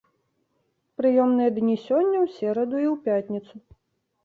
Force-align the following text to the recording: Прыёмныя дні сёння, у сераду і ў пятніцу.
Прыёмныя 1.01 1.49
дні 1.59 1.75
сёння, 1.85 2.17
у 2.25 2.33
сераду 2.39 2.77
і 2.87 2.91
ў 2.95 2.99
пятніцу. 3.07 3.55